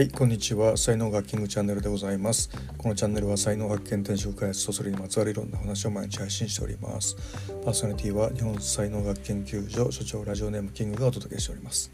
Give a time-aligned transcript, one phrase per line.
[0.00, 0.78] はい、こんにちは。
[0.78, 2.48] 才能学キングチャンネルでございます。
[2.78, 7.16] このチャンネルは才能発見転職開発とそれにまつわるいろんな話を毎日配信しております。
[7.62, 11.92] パーソナリティは日本才能学研究所所長ラジオネームキングがお届けしております。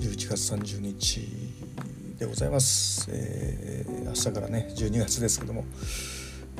[0.00, 1.26] 11月30日
[2.18, 3.08] でございます。
[3.10, 5.64] えー、明日からね、12月ですけども。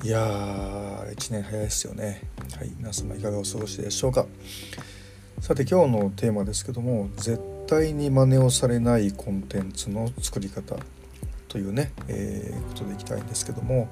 [0.03, 2.23] いやー、1年早いですよね。
[2.57, 4.25] はい、皆様いかがお過ごしでしょうか。
[5.41, 10.77] さて今日のテーマですけども絶対に真似をされないコンテンツの作り方
[11.49, 13.89] というね、えー、ことでいきたいんですけども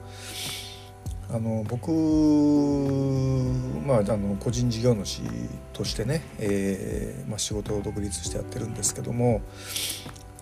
[1.28, 1.90] あの僕、
[3.84, 5.23] まあ、あの個人事業主
[5.73, 9.40] としてね、えーまあ、仕事を独立してやってるんですけども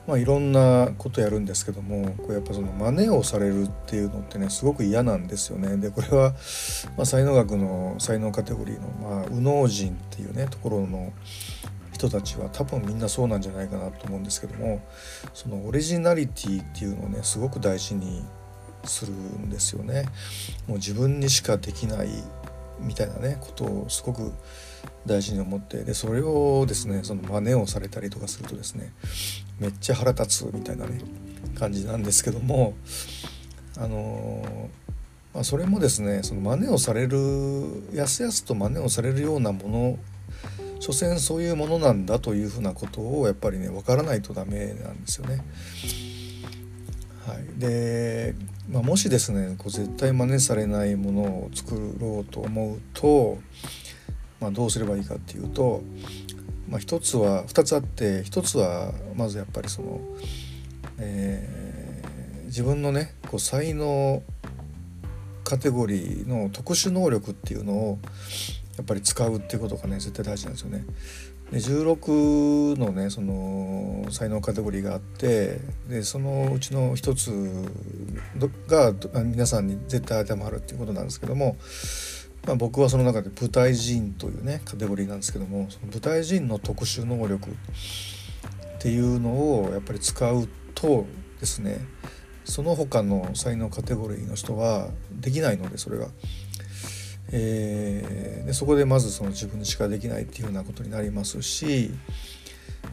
[0.06, 5.76] まあ、いろんなことやるんですけどもこれやっぱその真似をされるっていうのってねすごく嫌なんですよね。
[5.76, 6.32] でこれは、
[6.96, 11.12] まあ、才能学の才能カテゴリーの、まあ、右脳人っていうねところの
[12.00, 14.80] 人たちは多分みんなそうなんじゃないかなと思うんですけども
[15.34, 18.24] そのオリジナリティっていうのをねすごく大事に
[18.84, 20.06] するんですよね。
[20.66, 22.09] もう自分にしかできない
[22.80, 24.32] みたいなねことをすごく
[25.04, 28.95] 大事に思ってでそれをですねその真似をされたりとかするとですね
[29.59, 30.98] めっちゃ腹立つみたいなね
[31.59, 32.74] 感じなんですけども
[33.76, 34.71] あの
[35.32, 39.98] まあ、それもですねその真似をされるやすやすと真似をされるようなもの
[40.80, 45.45] 所詮そういうものなんだというふうなことをやっぱりね分からないとダメなんですよね。
[47.26, 48.34] はい、で、
[48.68, 53.38] まあ、もしですねこう絶対真似されないものを作ろうと思うと
[54.40, 55.82] まあ、どうすればいいかっていうと、
[56.68, 60.00] まあ、一つは2つあって一つはまずやっぱりその、
[60.98, 64.22] えー、自分のねこう才能
[65.44, 67.98] カテゴリーの特殊能力っていうのを
[68.81, 70.86] やっぱり使うっていうことがね絶対大事なんですよね。
[71.53, 77.31] で16のねその才能カテゴリーがあってでそのうちの一つ
[78.69, 81.56] が皆さんに絶対当てはまるっていうことなんですけども
[82.47, 87.55] まあ、僕はその中で舞台人というねカテゴリーなんですけどもその舞台人の特殊能力っ
[88.78, 91.05] ていうのをやっぱり使うと
[91.38, 91.81] ですね
[92.44, 96.09] その他の才能カテゴリーの人はできないのでそれが。
[97.33, 101.91] えー、でそこでまずその自分にしかできないっていうようなことになりますし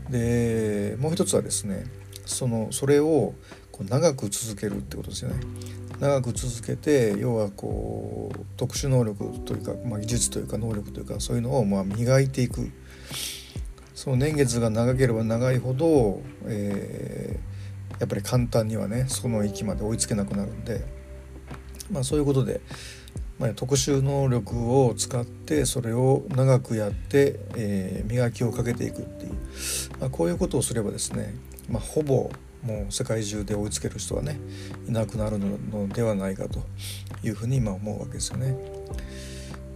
[0.10, 1.86] でもう一つはですね
[2.26, 3.34] そのそれを
[3.72, 5.40] こう長く続けるってことですよね。
[6.00, 12.70] 長く続けて要はこう特殊能力というか、まあ、技術というか能力というかそういうのをまあ磨いていく
[13.96, 20.86] その年月が長ければ長いほど、えー、やっぱり簡単にはねその域まで追いつけなくなるんで、
[21.90, 22.62] まあ、そういうことで、
[23.40, 29.34] まあ、特殊能力を使ってそれを長くやって、えー、磨きをかけていくっていう、
[30.00, 31.36] まあ、こういうことをすればですね、
[31.70, 32.32] まあ、ほぼ
[32.64, 34.40] もう世界中で追いつける人はね
[34.88, 36.62] いなくなるのではないかと
[37.24, 38.58] いうふうに今思うわけですよね。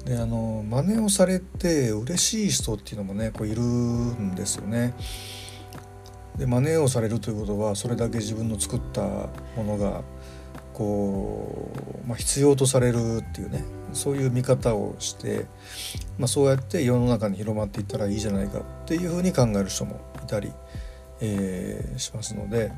[0.06, 4.96] であの真似をされて嬉しい人っていうのもねこういるんですよね。
[6.38, 9.30] で真似をされるということはそれだけ自分の作ったも
[9.64, 10.02] のが
[10.81, 11.72] こ
[12.03, 15.46] う、まあ、必要とされるっていうねそういう見方をして、
[16.18, 20.52] まあ、そうやって世の中に広まっていったらいいじゃないかっていうふうに考える人もいたり
[21.22, 22.72] えー、しますので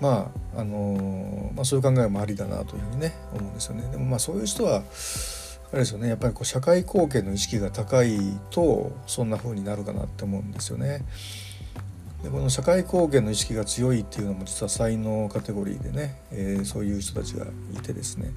[0.00, 3.88] まああの、まあ、そういう考えもありだなというふうにね思うんですよね。
[3.92, 4.82] でもまあそういう人は
[5.70, 8.18] あれですよねやっぱりこう社会貢献の意識が高い
[8.50, 11.04] とそんな風になるかなって思うんですよね。
[12.22, 18.30] でこの社会貢献の意識が強いっていうのも実は才能カテゴリーでね、えー、そういう人たちがいてですね。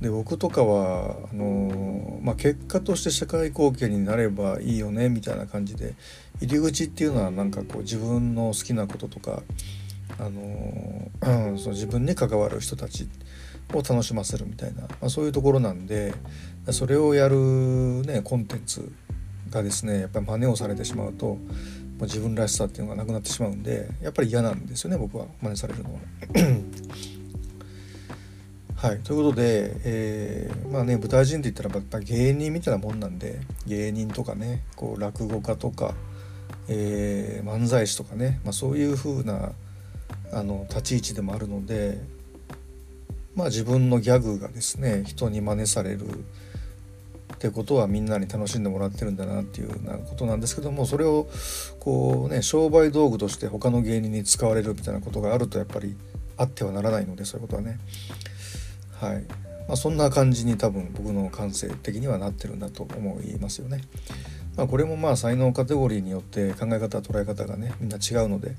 [0.00, 5.94] で僕とかはあの、まあ、結果として社会貢献になればいいよねみたいな感じで
[6.40, 9.42] 入り口っていうのはなんかこう自分の好きなこととか
[10.18, 13.08] あの、うん、その自分に関わる人たち
[13.72, 16.14] を楽しませるみたいな、まあ、そういうところなんで
[16.70, 18.92] それをやる、ね、コンテンツ
[19.50, 21.38] がですねやっぱり真似をされてしまうと
[21.98, 26.00] ま自分らしさっていうのがなくなってしまうんでやっぱり嫌なんですよね僕は真似されるのは。
[28.76, 35.94] はい、ということで、えー、まあね舞台人って言ったらやっぱ芸人みたいなもんなんで芸人とかねこう落語家とか、
[36.68, 39.52] えー、漫才師とかね、まあ、そういう風な
[40.30, 42.02] あの立ち位置でもあるので
[43.34, 46.06] まあ自分のギャグがですね人に真似される
[47.36, 51.28] ってことはみんなに楽しんでもらってるんだなっていうようなことなんですけどもそれを
[51.78, 55.96] こうね商売道具として他の芸人に使われるみたいなことがあるとやっぱり
[56.38, 57.78] あってはならないのでそういうことはね。
[59.00, 59.24] はい
[59.68, 63.82] まあ、そんな感じに多分僕の感性的にはなってるんだと思いますよね。
[64.56, 68.54] まあ、これもまあ才能カテゴリーによって考え方捉え方がねみんな違うので、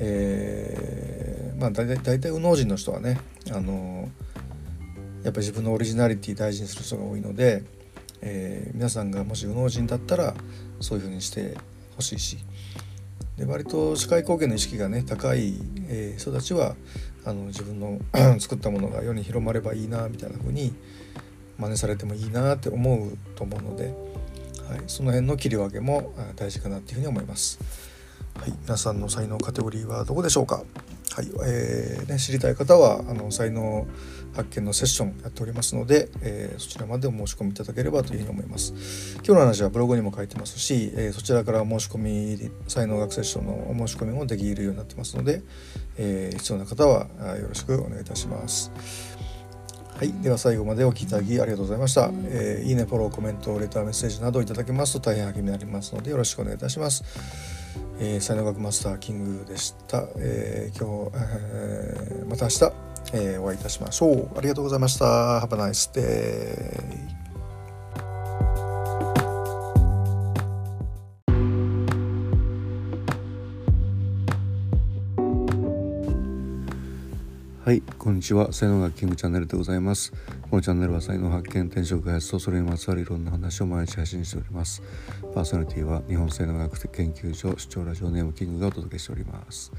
[0.00, 3.20] えー、まあ大体大体右脳人の人はね
[3.52, 4.08] あの
[5.22, 7.62] やっぱり自分のオリジナリティ大事にする人が多いので、
[8.22, 10.34] えー、皆さんがもし右脳人だったら
[10.80, 11.56] そういうふうにして
[11.96, 12.38] ほしいし
[13.36, 15.54] で割と社会貢献の意識がね高い、
[15.88, 16.76] えー、人たちは
[17.24, 17.98] あの自分の
[18.40, 20.74] 作ったものが世に広まればいいなみたいな風に
[21.58, 23.94] 真似されてもいいなって思うと思うので、
[24.68, 27.60] はい、その辺の切り分けも大事かなっていうふうに思います。
[28.40, 30.64] はい、皆さんの才能カテゴリーはどこでしょうか？
[31.14, 33.86] はい、えー、ね、知りたい方はあの才能
[34.34, 38.72] 発見のセッションやっておりますので、えー、そちらまでお申し込みいただければというふうに思います。
[39.16, 45.42] 今日の話はブログにも書いてますし、えー、そちらから申し込み才能学セッションのお申し込みもできるようになってますので、
[45.98, 48.72] えー、必要な方はよろしくお願いいたします。
[49.94, 52.10] はい、では最後までお聞きいただきありがとうございました。
[52.24, 57.61] えー、いいね、フォロー、コメント、レター、メッセージなどいただけますと大変励みになりますのでよろしくお願いいたします。
[57.98, 60.04] えー、才能学マスターキングでした。
[60.16, 62.72] えー、今日、えー、また明日、
[63.14, 64.28] えー、お会いいたしましょう。
[64.36, 65.04] ありがとうございました。
[65.40, 67.12] Have a nice day.
[77.64, 78.52] はい、こんにちは。
[78.52, 80.12] 才能学キングチャンネルでございます。
[80.52, 84.82] このチャンネルは才能発見、転職開発とそれにまつわるいろんな話を毎日配信しております。
[85.34, 89.72] パーソナリティは日本才能学研究所主張ラジオネームキングがお届けしております。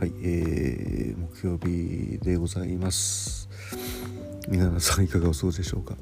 [0.00, 3.48] はい、えー、木曜日でございます。
[4.48, 5.94] 皆さんいかがお過ごしでしょうか？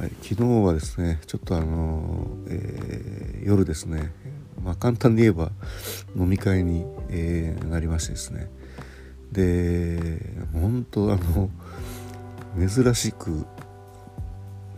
[0.00, 4.12] はい、昨日はですね、ちょっとあの、えー、夜ですね、
[4.62, 5.50] まあ簡単に言えば
[6.16, 8.48] 飲み会に、えー、なりましてですね。
[9.32, 10.20] で
[10.52, 11.50] 本当あの
[12.58, 13.46] 珍しく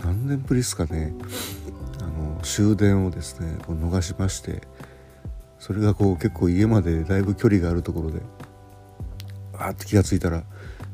[0.04, 1.14] 何年ぶりですかね。
[2.00, 4.62] あの終電をですねこう逃しまして
[5.58, 8.20] それがこう結構家までだいぶ距離があるところで
[9.56, 10.42] あって気が付いたら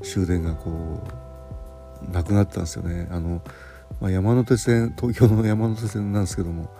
[0.02, 1.02] 終電がこ
[2.08, 3.08] うなくなったんですよね。
[3.10, 3.42] あの、
[4.00, 6.70] まあ、山手線東京の山手線なんですけども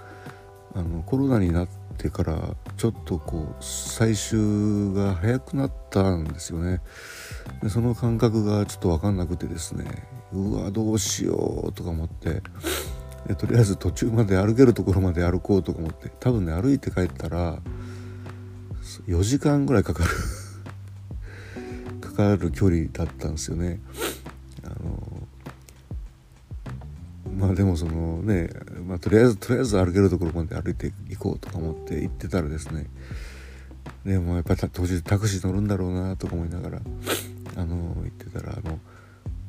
[0.74, 6.80] あのコロナになっててからちょっとこう最終が早くなったんですよね。
[7.62, 9.84] でその感覚がちょっと分かんなくてですね
[10.32, 12.42] うわどうしようとか思って
[13.26, 17.60] でとりあえず途中まで歩けるところまで歩こうとか思って多分ね歩いて帰ったら
[19.06, 20.10] 4時間ぐらいかかる
[22.00, 23.82] かかる距離だったんですよね。
[27.40, 28.50] まあでもそのね、
[28.86, 32.86] まあ、とりあえずとりあえず歩けるところまで歩いていこうとか思って行ってたらですね
[34.04, 36.80] でもやっぱり途中でタクシー乗るんだろうなとか思いながら
[37.56, 38.78] あの行ってたらあの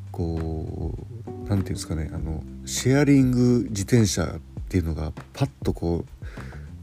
[0.09, 0.93] こ
[1.27, 4.39] う何て言うんですかねあのシェアリング自転車っ
[4.69, 6.05] ていうのがパッとこ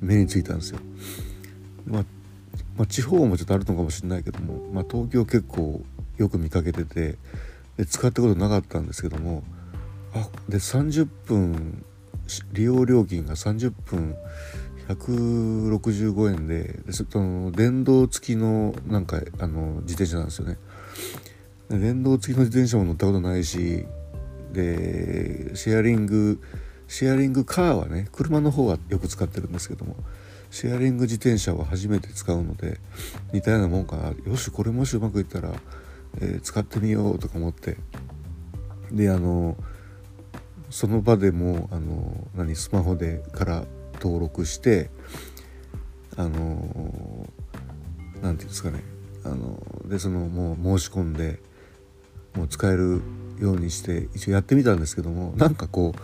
[0.02, 0.78] う目についたんですよ。
[1.86, 2.04] まあ、
[2.76, 5.80] まあ、地方もちょっとあるのかもしれないけども、まあ、東京結構
[6.18, 7.16] よく見かけてて
[7.78, 9.42] で使ったことなかったんですけども
[10.14, 11.84] あで30分
[12.52, 14.16] 利用料金が30分
[14.88, 20.58] 165円でその電動付きのなんかあの自転車なんですよね。
[21.68, 23.84] 電動付きの自転車も乗ったことないし
[24.52, 26.40] でシェアリング
[26.86, 29.96] シェアリングカーはね車の方はよく使ってるんですけども
[30.50, 32.80] シェアリング自転車は初めて使うので
[33.34, 34.14] 似たようなもんかな。
[34.24, 35.52] よしこれもしうまくいったら、
[36.22, 37.76] えー、使ってみようとか思って。
[38.90, 39.58] であの
[40.70, 44.90] その場でもあの何スマホでから登録して
[46.16, 47.28] あの
[48.20, 48.82] 何て言うんですかね
[49.24, 51.40] あのでそのもう申し込んで
[52.34, 53.00] もう使える
[53.40, 55.94] ようにして一応やってみたんですけどもなんかこ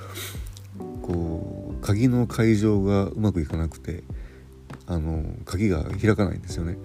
[0.78, 4.04] うこう鍵の解錠がうまくいかなくて
[4.86, 6.76] あの鍵が開かないんですよね。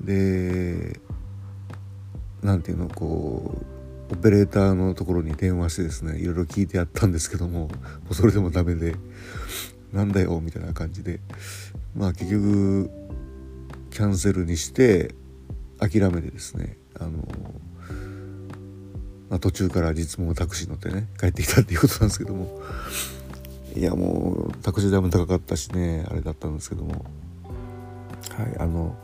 [0.00, 1.00] で
[2.42, 3.73] 何ていうのこう
[4.14, 7.68] オペレーターのところに電話してですねいろいろ聞いてやったんですけども
[8.12, 8.96] それでもダメで
[9.92, 11.20] なんだよみたいな感じで。
[11.96, 12.90] まあ結局
[13.90, 15.14] キャンセルにして
[15.78, 17.10] 諦めてですねあの、
[19.30, 22.60] まあ、途中から実もタクシー乗ってね帰ってきたっていうことなんですけども。
[23.76, 27.04] いやもうタクシー代も高かったしねあれだったんですけども。
[28.36, 28.96] はいあの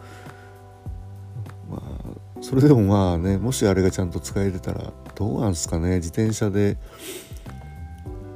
[2.50, 6.78] それでもまあねもしあれがちゃんと使えてたらどうなんすかね自転車で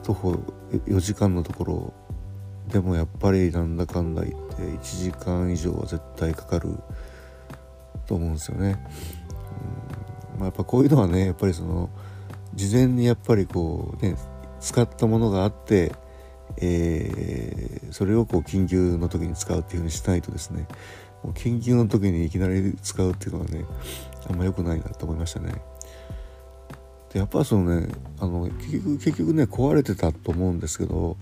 [0.04, 0.34] 徒歩
[0.86, 1.92] 4時間のところ
[2.68, 6.78] でもやっぱりなんだかんだ言って1時間以上は絶対かかる
[8.06, 8.86] と思うんですよね。
[10.34, 11.90] うんまあ、やっぱこういうのはねやっぱりその
[12.54, 14.14] 事前にやっぱりこうね
[14.60, 15.90] 使ったものがあって
[16.58, 20.68] えー、それをこう緊急の時に使うっていうふうにしないとですね
[21.32, 23.64] 緊急の時にいきなり使うっていうのはね
[24.28, 25.54] あんま良くないなと思いましたね。
[27.12, 27.88] でやっぱそのね
[28.18, 31.16] あの結局結局ね壊れてたと思うんですけど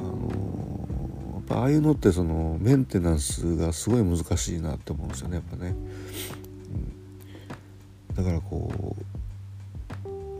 [0.00, 0.88] あの
[1.34, 5.74] やっぱああいうのってそのメンテナンスがすごい難しいなって思うんですよねやっぱね。
[8.08, 8.96] うん、だからこ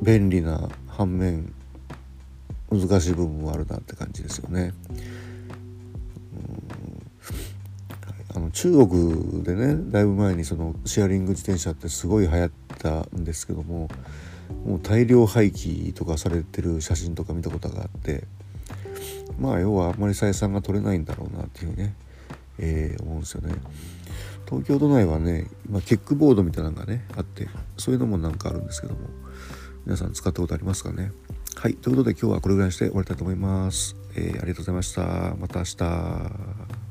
[0.00, 1.52] う便利な反面
[2.70, 4.74] 難しい部分もあるなって感じですよね。
[8.54, 13.88] 中国でねだいぶ前にそのシェアリング自転車ってすごい流行ったんですけども
[14.64, 18.24] もう大量廃棄とかされてる写真とか見たことがあって
[19.38, 21.94] まあ要はあんまり採算が取れないんだろうなっていうね、
[22.58, 23.54] えー、思うんですよね。
[24.48, 29.00] 東京都内はね今キックボードみたいなのがねあってそういうのもなんかあるんですけども
[29.84, 31.10] 皆さん使ったことありますかね？
[31.56, 35.34] はいということで今日はこれぐらいにして終わりたいと思います、えー、ありがとうございました。
[35.40, 36.83] また明日。